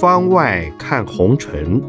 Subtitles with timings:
[0.00, 1.82] 方外看红尘，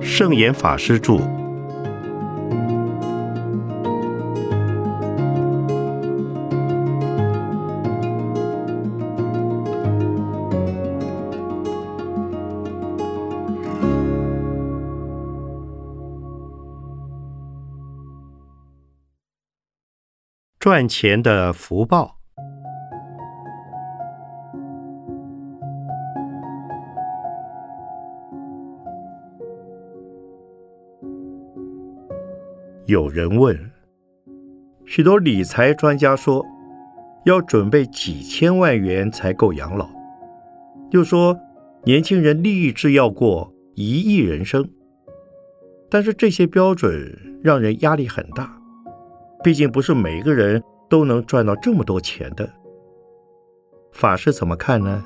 [0.00, 1.39] 圣严法师著。
[20.70, 22.20] 赚钱的福报。
[32.86, 33.58] 有人问，
[34.86, 36.46] 许多理财专家说，
[37.24, 39.90] 要准备几千万元才够养老，
[40.92, 41.36] 又说
[41.82, 44.70] 年轻人立志要过一亿人生。
[45.90, 48.59] 但是这些标准让人压力很大。
[49.42, 52.48] 毕竟不是每个人都能赚到这么多钱的。
[53.92, 55.04] 法师怎么看呢？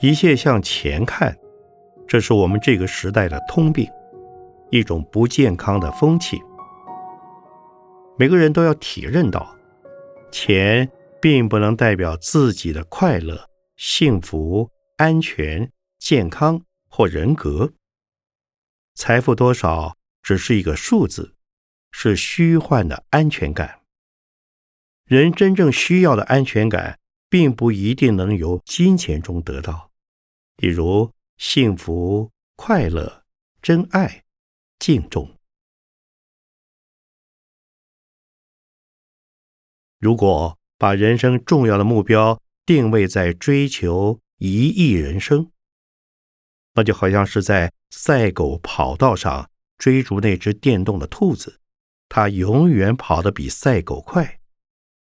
[0.00, 1.34] 一切向钱看，
[2.06, 3.88] 这是我们这个时代的通病，
[4.70, 6.38] 一种不健康的风气。
[8.18, 9.54] 每个人都要体认到，
[10.30, 10.90] 钱
[11.20, 13.38] 并不能代表自己的快乐。
[13.76, 17.72] 幸福、安全、健康或人格，
[18.94, 21.34] 财富多少只是一个数字，
[21.90, 23.82] 是虚幻的安全感。
[25.04, 29.90] 人真正需要的安全感，并不一定能由金钱中得到，
[30.56, 33.24] 比如幸福、快乐、
[33.60, 34.24] 真爱、
[34.78, 35.36] 敬重。
[39.98, 45.50] 如果把人生重要的目标，定位在追求一亿人生，
[46.74, 51.60] 那就好像是在赛狗跑道上追逐那只电动的兔子，
[52.08, 54.40] 它永远跑得比赛狗快。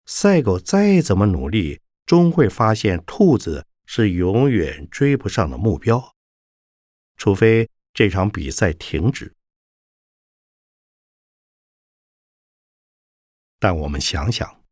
[0.04, 6.14] 赛狗再怎么努力，终会发现兔子是永远追不上的目标，
[7.16, 9.34] 除非这场比赛停止。
[13.58, 14.65] 但我们想想。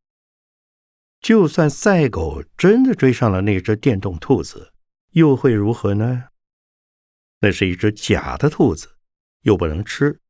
[1.24, 4.74] 就算赛狗真的追上了那只电动兔子，
[5.12, 6.24] 又会如何呢？
[7.40, 8.98] 那是一只假的兔子，
[9.40, 10.20] 又不能吃。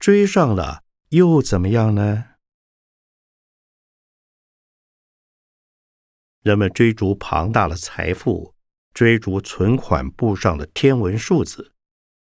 [0.00, 2.30] 追上了又怎么样呢？
[6.42, 8.56] 人们追逐庞大的财富，
[8.92, 11.74] 追逐存款簿上的天文数字，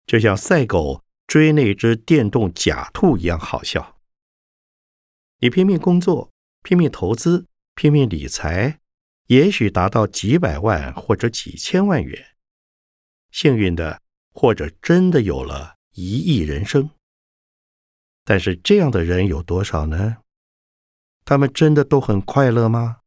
[0.05, 4.01] 就像赛狗追那只电动假兔一样好笑。
[5.39, 6.29] 你拼命工作，
[6.61, 7.47] 拼命投资。
[7.75, 8.80] 拼命理财，
[9.25, 12.38] 也许达到几百万或者几千万元。
[13.31, 16.90] 幸运的，或者真的有了一亿人生。
[18.24, 20.18] 但是这样的人有多少呢？
[21.25, 23.02] 他们真的都很快乐吗？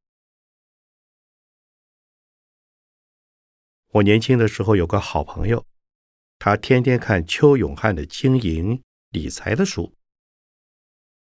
[3.93, 5.65] 我年轻的时候有个好朋友，
[6.39, 9.95] 他天天看邱永汉的经营理财的书。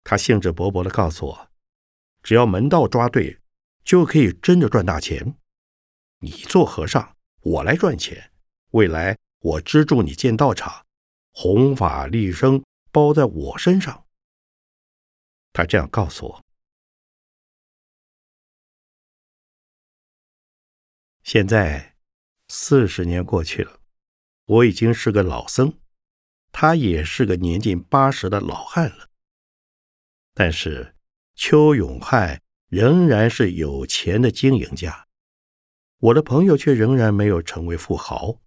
[0.02, 1.49] 他兴致勃勃的告诉我。
[2.22, 3.40] 只要门道抓对，
[3.82, 5.36] 就可以真的赚大钱。
[6.18, 8.30] 你做和尚，我来赚钱。
[8.72, 10.86] 未来我资助你建道场，
[11.32, 14.06] 弘法利生包在我身上。
[15.52, 16.44] 他这样告诉我。
[21.22, 21.96] 现在
[22.48, 23.80] 四十年过去了，
[24.44, 25.78] 我已经是个老僧，
[26.52, 29.08] 他也是个年近八十的老汉了。
[30.34, 30.94] 但是。
[31.42, 35.06] 邱永汉仍然是有钱的经营家，
[35.96, 38.42] 我的朋友却仍然没有成为富豪，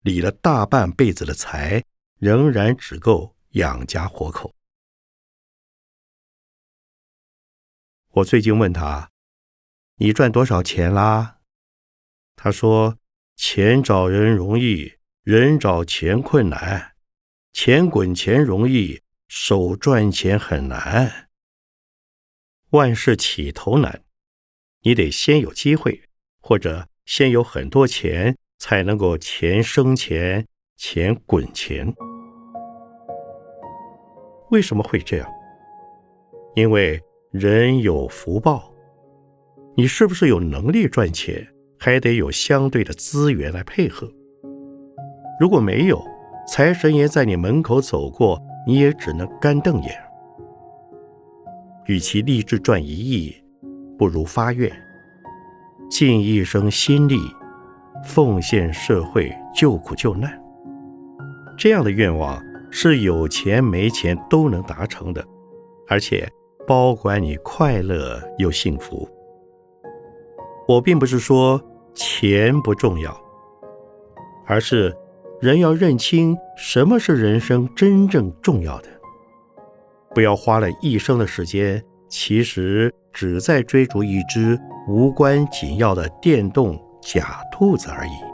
[0.00, 1.84] 理了大半辈子的财，
[2.18, 4.54] 仍然只够养家活口。
[8.12, 9.10] 我最近问他
[10.00, 11.40] ：“你赚多少钱啦？”
[12.36, 12.96] 他说
[13.36, 14.94] ：“钱找人容易，
[15.24, 16.94] 人找钱困难；
[17.52, 21.28] 钱滚钱容易，手赚钱很难。”
[22.74, 24.02] 万事起头难，
[24.82, 26.02] 你得先有机会，
[26.40, 30.44] 或者先有很多钱，才能够钱生钱，
[30.76, 31.94] 钱滚钱。
[34.50, 35.30] 为什么会这样？
[36.56, 37.00] 因为
[37.30, 38.74] 人有福报，
[39.76, 41.46] 你是不是有能力赚钱，
[41.78, 44.10] 还得有相对的资源来配合。
[45.38, 46.04] 如果没有，
[46.48, 50.03] 财神爷在你门口走过，你也只能干瞪眼。
[51.86, 53.34] 与其立志赚一亿，
[53.98, 54.70] 不如发愿
[55.90, 57.18] 尽一生心力，
[58.04, 60.40] 奉献社会，救苦救难。
[61.56, 65.24] 这样的愿望是有钱没钱都能达成的，
[65.88, 66.28] 而且
[66.66, 69.08] 保管你快乐又幸福。
[70.66, 71.60] 我并不是说
[71.94, 73.14] 钱不重要，
[74.46, 74.96] 而是
[75.40, 78.88] 人要认清什么是人生真正重要的，
[80.14, 84.58] 不要花了一生的时间，其实只在追逐一只
[84.88, 88.33] 无关紧要的电动假兔子而已。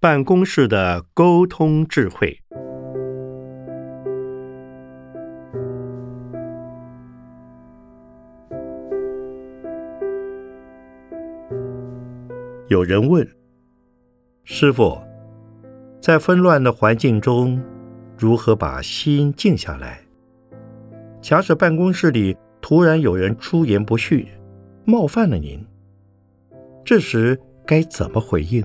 [0.00, 2.40] 办公室的沟通智慧。
[12.68, 13.28] 有人问
[14.44, 14.96] 师傅，
[16.00, 17.60] 在纷乱的环境中，
[18.16, 20.00] 如何把心静下来？
[21.20, 24.24] 假使办公室里突然有人出言不逊，
[24.84, 25.66] 冒犯了您，
[26.84, 27.36] 这时
[27.66, 28.64] 该怎么回应？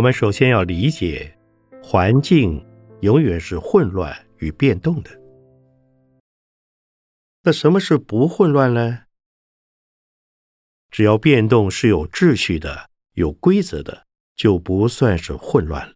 [0.00, 1.36] 我们首先要理解，
[1.82, 2.66] 环境
[3.02, 5.10] 永远是混乱与变动的。
[7.42, 9.02] 那什么是不混乱呢？
[10.90, 15.94] 只要变动是有秩序的、有规则的，就不算是混乱。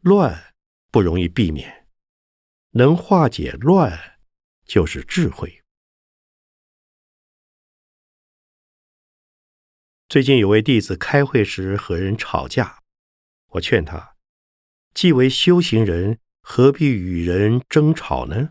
[0.00, 0.54] 乱
[0.90, 1.86] 不容易避免，
[2.70, 4.16] 能化解乱，
[4.64, 5.62] 就是智慧。
[10.14, 12.84] 最近有位弟子开会时和人吵架，
[13.48, 14.14] 我劝他：
[14.94, 18.50] 既为修行人，何必与人争吵呢？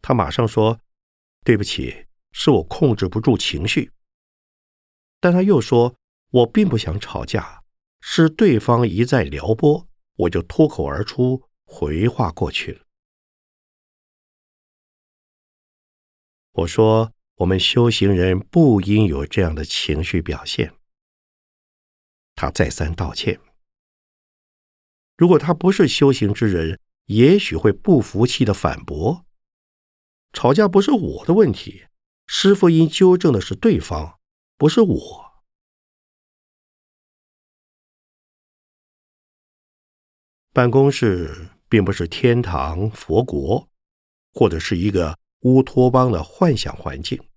[0.00, 0.78] 他马上说
[1.42, 3.90] ：“对不起，是我控制不住情绪。”
[5.18, 5.96] 但他又说
[6.30, 7.64] ：“我并不想吵架，
[8.00, 12.84] 是对方一再撩拨，我就脱口而出回话过去了。”
[16.62, 17.12] 我说。
[17.38, 20.74] 我们修行人不应有这样的情绪表现。
[22.34, 23.40] 他再三道歉。
[25.16, 29.24] 如果他不是修行之人，也许会不服气的反驳
[30.32, 31.86] ：“吵架不是我的问题，
[32.26, 34.18] 师傅应纠正的是对方，
[34.56, 35.44] 不是我。”
[40.52, 43.68] 办公室并不是天堂、佛国，
[44.32, 47.27] 或者是一个乌托邦的幻想环境。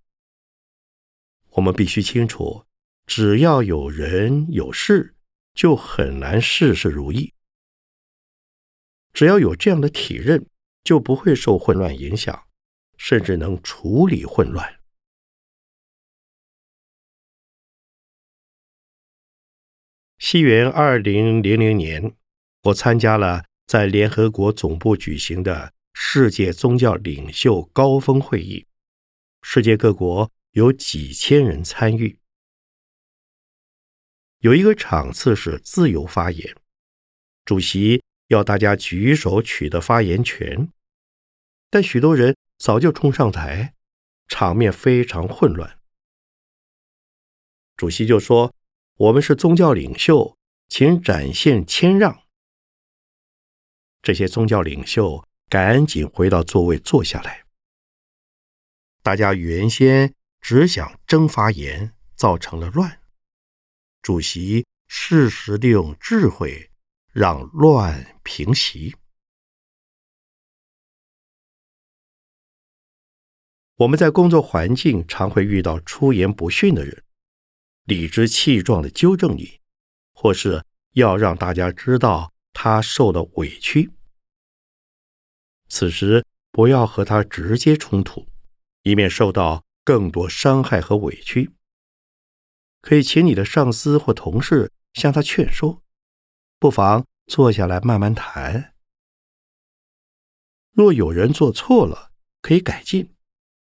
[1.51, 2.65] 我们必须清楚，
[3.05, 5.15] 只要有人有事，
[5.53, 7.33] 就很难事事如意。
[9.11, 10.45] 只要有这样的体认，
[10.83, 12.47] 就不会受混乱影响，
[12.97, 14.79] 甚至能处理混乱。
[20.17, 22.15] 西元二零零零年，
[22.63, 28.65] 我参加了在联合国总部举行的世界宗教领袖高峰会议，
[29.41, 30.31] 世界各国。
[30.51, 32.19] 有几千人参与，
[34.39, 36.57] 有一个场次是自由发言，
[37.45, 40.69] 主席要大家举手取得发言权，
[41.69, 43.75] 但许多人早就冲上台，
[44.27, 45.79] 场面非常混乱。
[47.77, 48.53] 主席就说
[48.97, 52.23] ：“我们是宗教领袖，请展现谦让。”
[54.03, 57.45] 这些宗教领袖赶紧回到座位坐下来，
[59.01, 60.13] 大家原先。
[60.41, 62.99] 只想争发言，造成了乱。
[64.01, 66.71] 主席适时利用智慧，
[67.13, 68.95] 让乱平息。
[73.75, 77.03] 我们在工作环境常会遇到出言不逊的人，
[77.85, 79.59] 理直气壮的纠正你，
[80.13, 83.91] 或是要让大家知道他受了委屈。
[85.67, 88.27] 此时不要和他直接冲突，
[88.83, 89.63] 以免受到。
[89.83, 91.51] 更多伤害和委屈，
[92.81, 95.83] 可以请你的上司或同事向他劝说，
[96.59, 98.75] 不妨坐下来慢慢谈。
[100.71, 102.11] 若有人做错了，
[102.41, 103.13] 可以改进，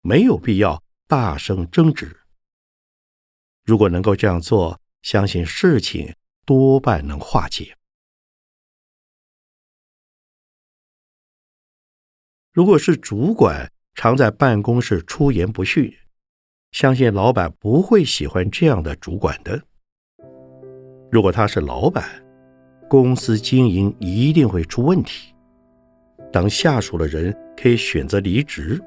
[0.02, 2.22] 没有必要大声争执。
[3.64, 7.78] 如果能够这样做，相信事情多半能化解。
[12.52, 15.98] 如果是主管常在办公室出言不逊，
[16.72, 19.62] 相信老板不会喜欢这样的主管的。
[21.12, 22.04] 如果他是老板，
[22.88, 25.34] 公司经营一定会出问题。
[26.32, 28.80] 当下属的人可以选择离职，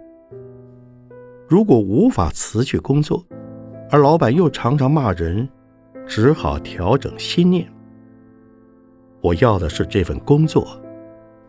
[1.49, 3.25] 如果无法辞去工作，
[3.91, 5.49] 而老板又常常骂人，
[6.07, 7.71] 只好调整心念。
[9.21, 10.81] 我要的是这份工作，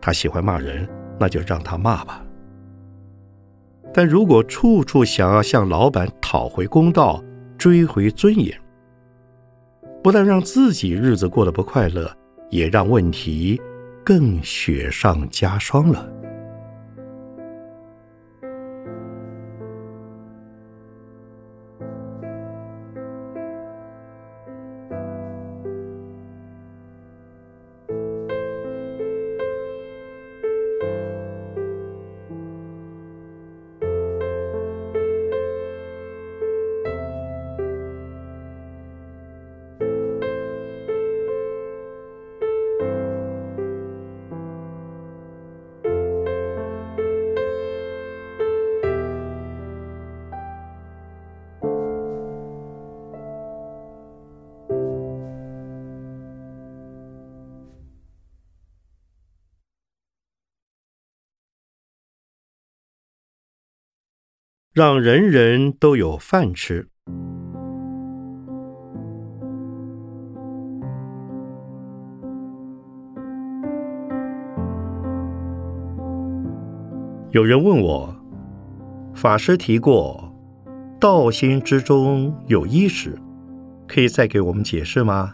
[0.00, 0.88] 他喜欢骂人。
[1.16, 2.26] 那就让他骂吧。
[3.92, 7.22] 但如果处处想要向老板讨回公道、
[7.56, 8.60] 追回尊严，
[10.02, 12.12] 不但让自己日子过得不快乐，
[12.50, 13.56] 也让问题
[14.04, 16.10] 更雪上加霜了。
[64.74, 66.88] 让人人都有饭吃。
[77.30, 78.12] 有人问我，
[79.14, 80.34] 法师提过
[80.98, 83.16] “道心之中有衣食”，
[83.86, 85.32] 可以再给我们解释吗？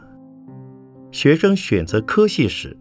[1.11, 2.77] 学生选择科系时，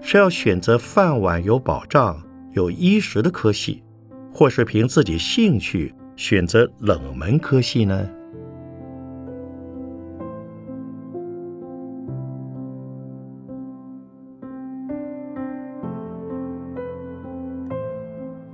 [0.00, 2.18] 是要选择饭碗有保障、
[2.52, 3.84] 有衣食的科系。
[4.32, 8.08] 或是凭自己兴趣选择冷门科系呢？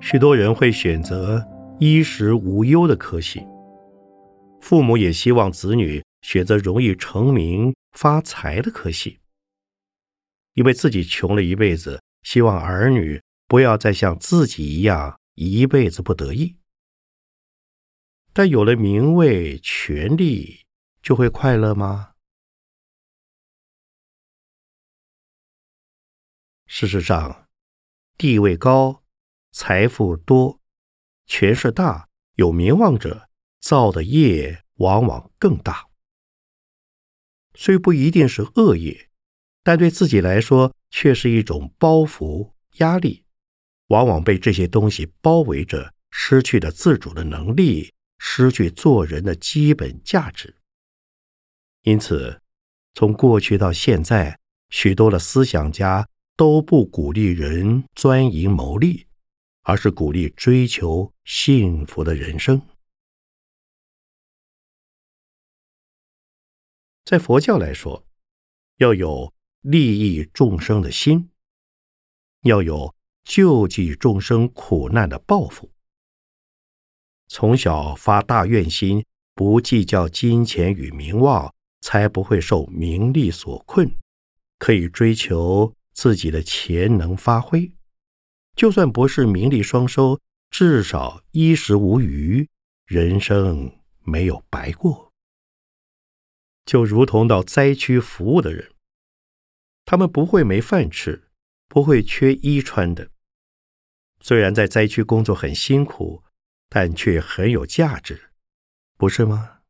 [0.01, 1.45] 许多人会选择
[1.81, 3.45] 衣食无忧的科系，
[4.61, 9.19] 父母也希望子女选择容易成名发财的科系，
[10.55, 15.19] 因为自己穷了一辈子，希望儿女不要再像自己一样。
[15.37, 16.57] 一辈子不得意，
[18.33, 20.65] 但有了名位、权力，
[21.03, 22.15] 就会快乐吗？
[26.65, 27.49] 事实上，
[28.17, 29.05] 地位高、
[29.53, 30.63] 财富多、
[31.27, 33.29] 权势大、有名望者，
[33.61, 35.91] 造的业往往更大。
[37.55, 39.11] 虽不一定是恶业，
[39.63, 43.26] 但对自己来说，却是一种包袱、压力。
[43.89, 50.57] 往往被这些东西包围着，失去了自主的能力，失去做人的基本价值。
[51.83, 52.43] 因此，
[52.95, 54.41] 从过去到现在，
[54.71, 59.07] 许多的思想家都不鼓励人钻营谋利，
[59.63, 62.61] 而是鼓励追求幸福的人生。
[67.05, 68.05] 在佛教来说，
[68.79, 71.31] 要有利益众生的心，
[72.43, 72.96] 要有。
[73.27, 75.69] 救济众生苦难的抱负，
[77.27, 79.05] 从小发大愿心，
[79.35, 83.91] 不计较金钱与名望，才不会受名利所困，
[84.61, 87.71] 可以追求自己的潜能发挥。
[88.55, 92.49] 就算不是名利双收，至少衣食无余，
[92.87, 93.71] 人生
[94.05, 95.13] 没有白过。
[96.65, 98.71] 就如同到灾区服务的人，
[99.85, 101.29] 他们不会没饭吃，
[101.67, 103.11] 不会缺衣穿的。
[104.21, 106.25] 虽然在灾区工作很辛苦，
[106.69, 108.31] 但却很有价值，
[108.97, 109.61] 不是吗？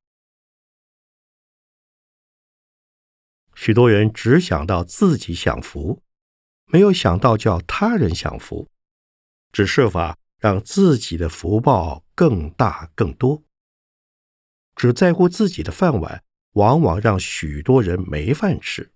[3.54, 6.02] 许多人只想到自己享福，
[6.66, 8.70] 没有想到叫他人享福，
[9.50, 13.42] 只设法让自己的福报更大更多，
[14.74, 16.22] 只在乎自己的饭碗，
[16.52, 18.92] 往往让许多人没饭吃。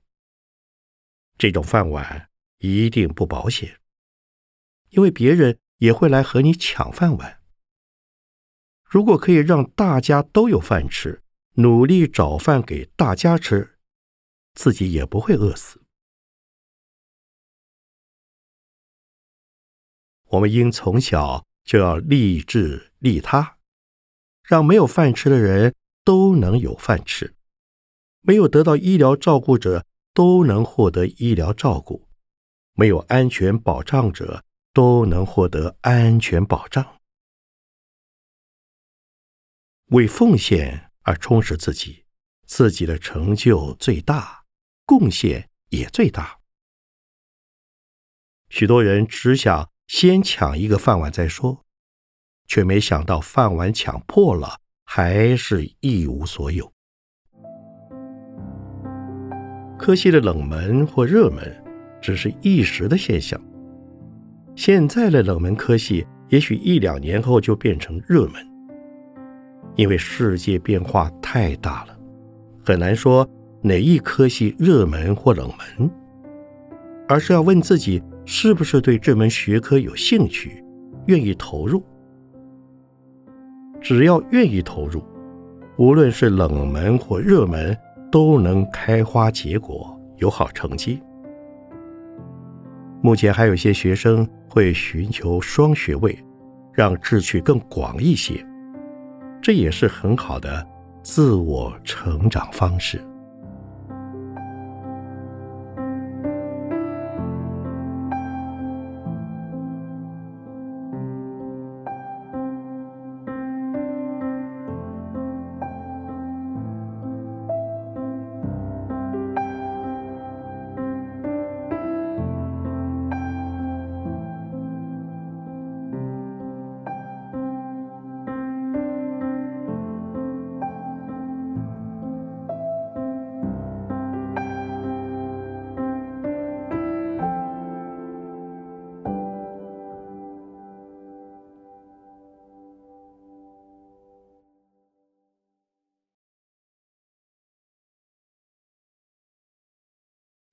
[1.38, 3.79] 这种饭碗一定不保险。
[4.90, 7.40] 因为别人也会来和你抢饭碗。
[8.84, 11.22] 如果可以让大家都有饭吃，
[11.54, 13.78] 努力找饭给大家吃，
[14.54, 15.80] 自己也不会饿死。
[20.26, 23.58] 我们应从小就要立志利他，
[24.42, 27.34] 让没有饭吃的人都能有饭吃，
[28.20, 32.08] 没有得到医疗照顾者都能获得医疗照顾，
[32.74, 37.00] 没有安全保障者都能获得安全保障。
[39.86, 42.04] 为奉献而充实自己，
[42.46, 44.44] 自己的成就最大，
[44.86, 46.38] 贡献也最大。
[48.48, 51.64] 许多人只想先抢一个饭碗再说，
[52.46, 56.72] 却没想到饭碗抢破了，还是一无所有。
[59.76, 61.64] 科系的冷门或热门，
[62.00, 63.40] 只是一时的现象。
[64.60, 68.34] 现在的冷门科系，也许一两年后就变成热门。
[69.74, 71.98] 因为世界变化太大了，
[72.62, 73.26] 很难说
[73.62, 75.90] 哪一科系热门或冷门，
[77.08, 80.62] 而是要问自己是不是对这门学科有兴趣，
[81.06, 81.82] 愿意投入。
[83.80, 85.02] 只要愿意投入，
[85.78, 87.74] 无论是冷门或热门，
[88.12, 91.00] 都能开花结果，有好成绩。
[93.00, 96.18] 目前还有些学生会寻求双学位，
[96.74, 98.44] 让志趣更广一些。
[99.40, 100.66] 这也是很好的
[101.02, 103.00] 自我成长方式。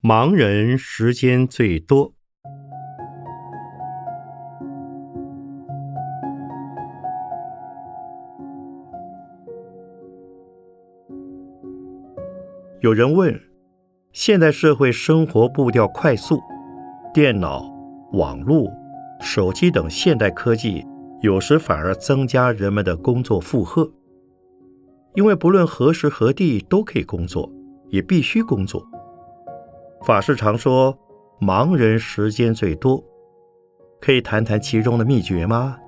[0.08, 2.14] 盲人时间最多。
[12.80, 13.38] 有人问：
[14.14, 16.40] 现代社会生活步调快速，
[17.12, 17.70] 电脑、
[18.14, 18.66] 网络、
[19.20, 20.86] 手机等现代科技，
[21.20, 23.92] 有时反而增加人们的工作负荷。
[25.14, 27.52] 因为不论何时何地都可以工作，
[27.90, 28.82] 也必须工作。
[30.04, 30.96] 法师常说，
[31.38, 33.04] 盲人时间最多，
[34.00, 35.78] 可以谈谈其中的秘诀吗？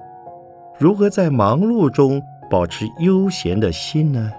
[0.79, 2.21] 如何在忙碌中
[2.51, 4.31] 保持悠闲的心呢？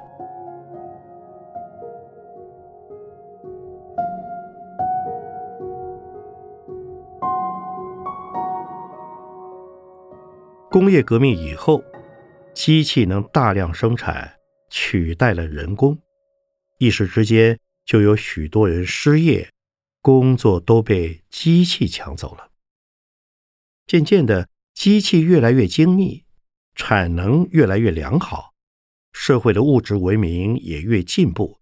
[10.69, 11.83] 工业革命以后，
[12.53, 14.31] 机器能大量生产，
[14.69, 15.97] 取代了人工，
[16.77, 19.47] 一时之间就有许多人失业。
[20.01, 22.51] 工作都被机器抢走了。
[23.85, 26.25] 渐渐的，机器越来越精密，
[26.75, 28.53] 产能越来越良好，
[29.11, 31.59] 社会的物质文明也越进步，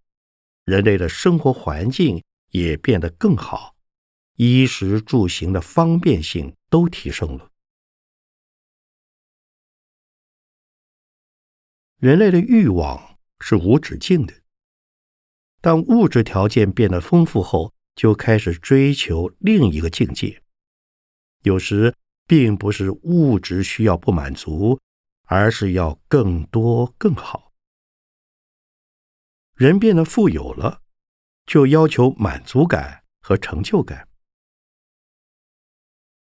[0.63, 3.75] 人类的生活环境也变得更好，
[4.35, 7.49] 衣食住行的方便性都提升了。
[11.97, 14.33] 人类的欲望是无止境的，
[15.59, 17.73] 当物质条件变得丰富后。
[17.99, 20.41] 就开始追求另一个境界。
[21.41, 21.93] 有时
[22.25, 24.79] 并不是物质需要不满足，
[25.25, 27.51] 而是要更多更好。
[29.53, 30.81] 人变得富有了，
[31.45, 34.07] 就要求满足感和成就感。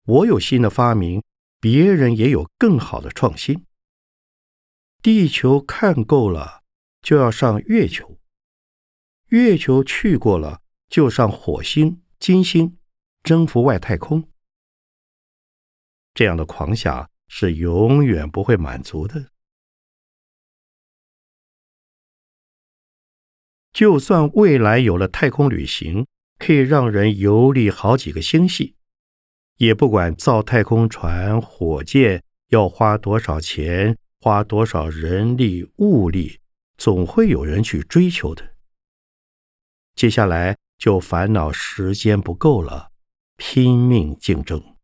[0.07, 1.23] 我有新的发明，
[1.61, 3.67] 别人也有更好的创新。
[5.03, 6.63] 地球看够了，
[7.03, 8.19] 就要上月球。
[9.27, 10.63] 月球去过了。
[10.89, 12.79] 就上火星、金星，
[13.23, 14.29] 征服外太空。
[16.15, 19.31] 这样的狂想是永远不会满足的。
[23.73, 26.07] 就算未来有了太空旅行，
[26.39, 28.77] 可以让人游历好几个星系，
[29.57, 36.41] 也不管造太空船、火箭要花多少钱，花多少人力物力，
[36.79, 38.55] 总会有人去追求的。
[39.95, 40.57] 接下来。
[40.79, 42.93] 就烦恼时间不够了，
[43.37, 44.77] 拼命竞争，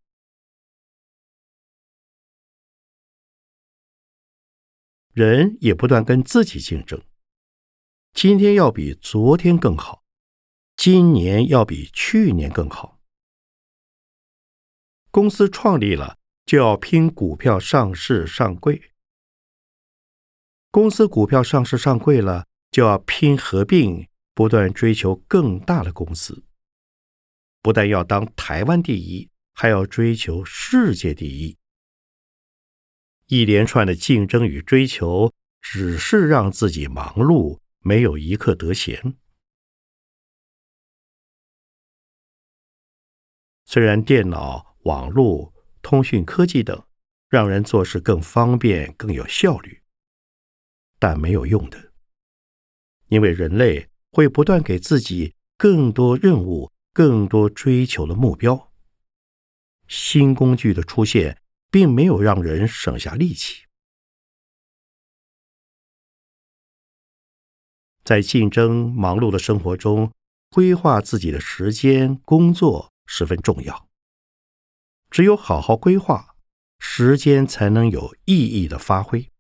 [5.13, 7.03] 人也不断跟自己竞争。
[8.15, 10.03] 今天要比昨天更好，
[10.77, 13.01] 今年要比去年更好。
[15.11, 18.93] 公司创立了，就要拼股票上市上柜；
[20.71, 26.45] 公司股票上市上柜了，就要拼合并，不断追求更大的公司。
[27.61, 31.57] 不但要当台湾第一，还要追求世界第一。
[33.27, 39.17] 一连串的竞争与追求，只是让自己忙碌，没有一刻得闲。
[43.65, 46.85] 虽然电脑、网络、通讯科技等
[47.29, 49.83] 让人做事更方便、更有效率，
[50.99, 51.93] 但没有用的，
[53.07, 58.71] 因为人类会不断给自己更多任务、更多追求的目标。
[59.89, 63.65] 新工具的出现，并没有让人省下力气。
[68.05, 70.13] 在竞争忙碌的生活中，
[70.51, 72.93] 规划自己的时间、工作。
[73.05, 73.89] 十分重要。
[75.11, 76.35] 只有好好规划，
[76.79, 79.31] 时间才能有意义的发挥。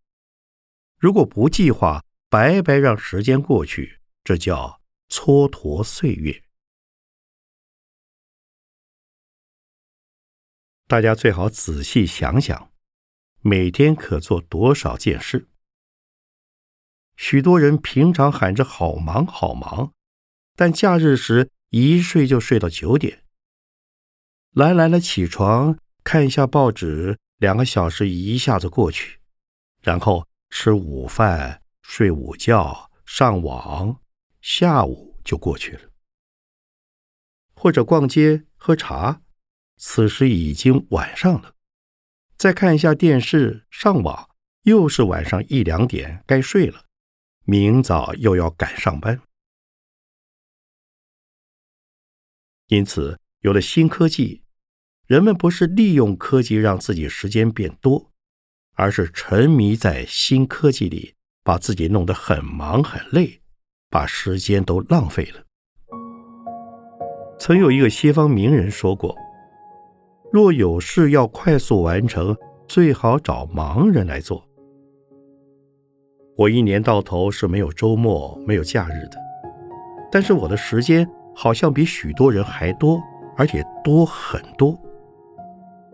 [0.98, 6.44] 如果不计划，白白让时间过去，这叫蹉跎岁月。
[10.86, 12.70] 大家最好仔细想想，
[13.40, 15.48] 每天可做多少件事？
[17.16, 19.92] 许多人平常喊着好忙好忙，
[20.54, 23.24] 但假日时一睡就睡到九点。
[24.50, 29.20] 来来了，起床看一下报纸，两个小时一下子过去，
[29.80, 34.01] 然后吃午饭、睡午觉、上网，
[34.42, 35.90] 下午就过去了。
[37.54, 39.22] 或者逛街、喝茶，
[39.76, 41.54] 此时已经晚上了。
[42.36, 44.28] 再看一下电视、上网，
[44.62, 46.86] 又是晚上一两点，该睡了。
[47.44, 49.20] 明早又要赶上班，
[52.66, 54.42] 因此有了新科技。
[55.06, 58.12] 人们不是利用科技让自己时间变多，
[58.74, 63.41] 而是沉迷在新科技里，把自己弄得很忙很累，
[63.92, 65.42] 把时间都浪费了。
[67.38, 69.14] 曾有一个西方名人说过
[70.32, 72.34] ：“若有事要快速完成，
[72.66, 74.42] 最好找盲人来做。”
[76.38, 79.18] 我一年到头是没有周末、没有假日的，
[80.10, 82.98] 但是我的时间好像比许多人还多，
[83.36, 84.74] 而且多很多。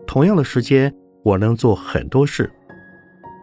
[0.07, 2.49] 同样的时间，我能做很多事，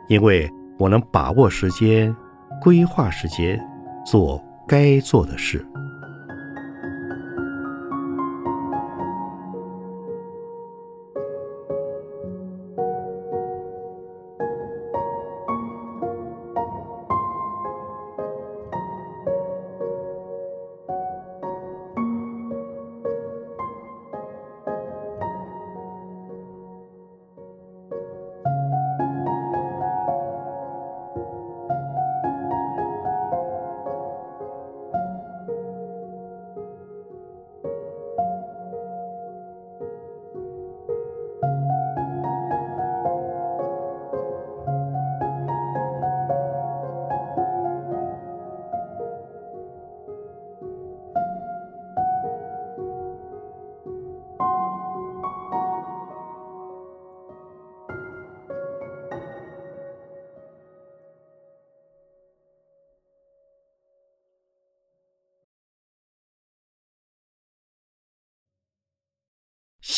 [0.08, 2.16] 因为我能把握时间，
[2.62, 3.60] 规划时间，
[4.06, 5.64] 做该做的事。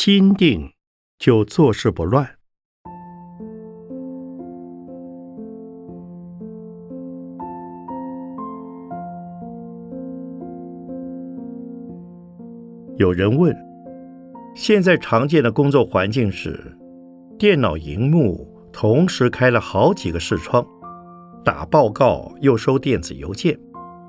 [0.00, 0.70] 心定，
[1.18, 2.24] 就做事不乱。
[12.96, 13.52] 有人问：
[14.54, 16.78] 现在常见的工作环境是，
[17.36, 20.64] 电脑荧幕同时开了好几个视窗，
[21.44, 23.58] 打报告又收电子邮件，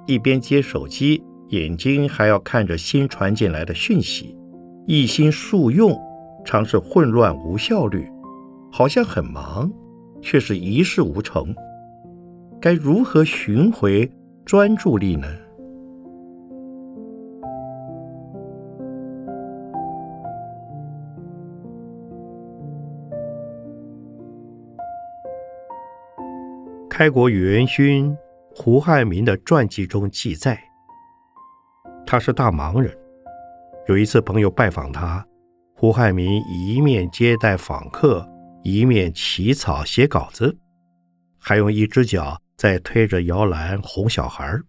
[0.05, 4.35] 一边接手机，眼睛还要看着新传进来的讯息。
[4.91, 5.95] 一心数用，
[6.43, 8.11] 常是混乱无效率，
[8.71, 9.71] 好像很忙，
[10.19, 11.53] 却是一事无成。
[12.59, 14.11] 该如何寻回
[14.45, 15.27] 专注力呢？
[26.89, 28.17] 开国元勋
[28.55, 30.59] 胡汉民的传记中记载，
[32.07, 32.91] 他是大忙人。
[33.89, 35.27] 有一次，朋友拜访他，
[35.75, 38.23] 胡汉民一面接待访客，
[38.63, 40.55] 一面起草写稿子，
[41.39, 44.61] 还用一只脚在推着摇篮哄小孩。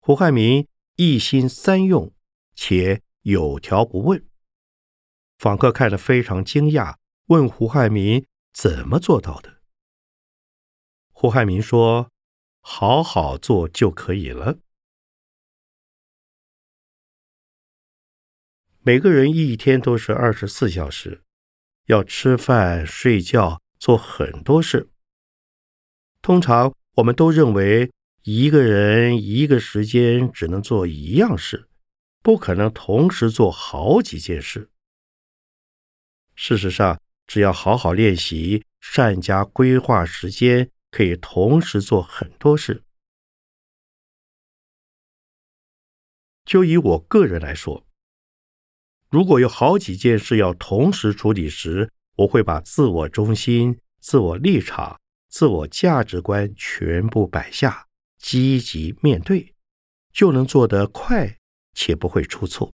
[0.00, 2.10] 胡汉民一心三用，
[2.54, 4.24] 且有条不紊。
[5.36, 6.94] 访客看了非常惊讶，
[7.26, 9.58] 问胡汉民怎么做到的。
[11.12, 12.10] 胡汉民说
[12.64, 14.56] ：“好好做就可以了。”
[18.88, 21.22] 每个人一天都是二十四小时，
[21.88, 24.88] 要吃饭、睡觉、做很多事。
[26.22, 31.68] 通常我们都认为一个人一个时间只能做一样事，
[32.22, 34.70] 不可能同时做好几件事。
[36.34, 42.82] 事实上，只要好好练习，善加规划时间，可以同时做很多事。
[46.46, 47.86] 就以我个人来说，
[49.10, 57.86] 如果有好几件事要同时处理时，我会把自我中心、自我立场、自我价值观全部摆下，
[58.18, 59.54] 积极面对，
[60.12, 61.38] 就能做得快
[61.72, 62.70] 且不会出错。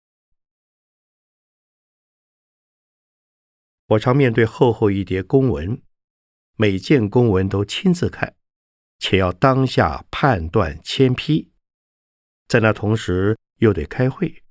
[3.88, 5.82] 我常面对厚厚一叠公文，
[6.56, 8.34] 每件公文都亲自看，
[8.98, 11.52] 且要当下判断签批。
[12.48, 14.42] 在那同时，又得开会，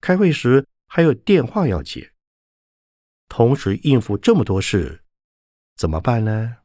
[0.00, 2.12] 开会时还有电话要接，
[3.26, 5.02] 同时应付这么多事，
[5.74, 6.58] 怎么办呢？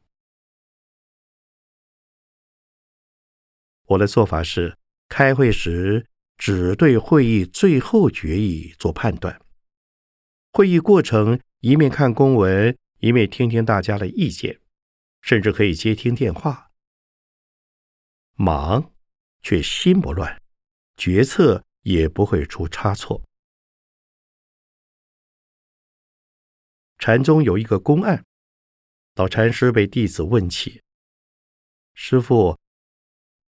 [3.86, 9.44] 我的做法是，开会时只对会议最后决议做判断，
[10.52, 11.40] 会议过程。
[11.58, 14.60] 一面看公文，一面听听大家的意见，
[15.20, 16.70] 甚至可以接听电话。
[18.34, 18.92] 忙
[19.42, 20.40] 却心不乱，
[20.96, 23.24] 决策也不会出差错。
[27.00, 28.26] 禅宗有一个公案，
[29.14, 30.82] 老禅师被弟子问起
[31.94, 32.58] ：“师傅，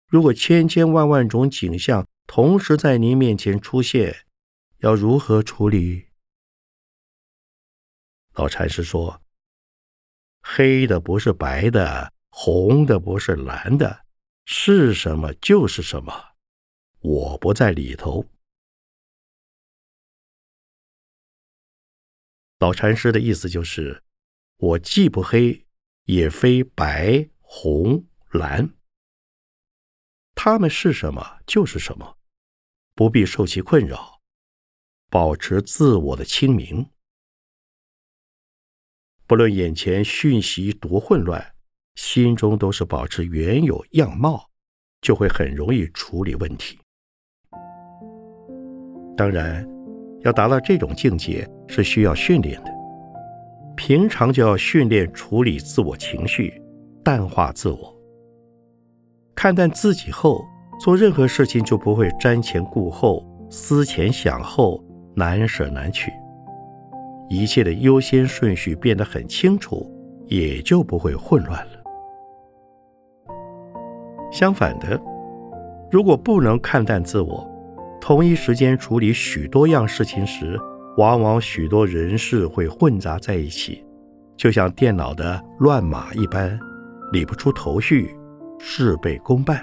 [0.06, 4.24] 如果千千万万种景象同时在您面前出现，
[4.78, 6.06] 要如何处理？”
[8.34, 9.20] 老禅师说
[10.40, 14.06] ：“黑的不是白的，红的不是蓝的，
[14.44, 16.14] 是什么就是什么，
[17.00, 18.24] 我不在里头。”
[22.60, 24.02] 老禅师的意思就是，
[24.58, 25.66] 我既不黑，
[26.04, 28.74] 也非白、红、蓝，
[30.34, 32.18] 他们是什么就是什么，
[32.94, 34.20] 不必受其困扰，
[35.08, 36.90] 保持自我的清明。
[39.26, 41.54] 不论眼前讯息多混乱，
[41.94, 44.50] 心中都是保持原有样貌，
[45.00, 46.78] 就会很容易处理问题。
[49.16, 49.66] 当然，
[50.22, 52.70] 要达到这种境界是需要训练的。
[53.76, 56.60] 平常就要训练处理自我情绪，
[57.02, 57.96] 淡化自我，
[59.34, 60.44] 看淡自己后，
[60.78, 66.12] 做任何事情就不会瞻前顾后、思前想后、难舍难取。
[67.30, 69.90] 一切的优先顺序变得很清楚，
[70.26, 71.72] 也就不会混乱了。
[74.30, 75.00] 相反的，
[75.90, 77.49] 如果不能看淡自我，
[78.00, 80.58] 同一时间处理许多样事情时，
[80.96, 83.84] 往往许多人事会混杂在一起，
[84.36, 86.58] 就像电脑的乱码一般，
[87.12, 88.16] 理不出头绪，
[88.58, 89.62] 事倍功半。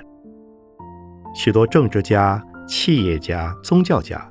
[1.36, 4.30] 许多政治家、企业家、宗教家，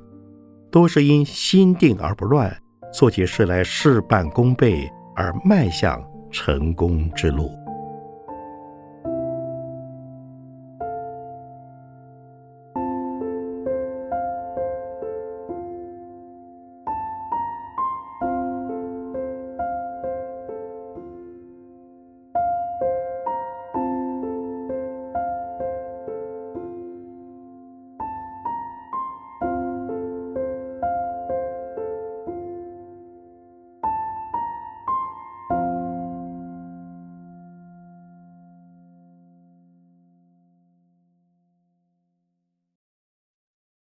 [0.71, 2.57] 都是因心定而不乱。
[2.93, 7.51] 做起事来事半功倍，而迈向成功之路。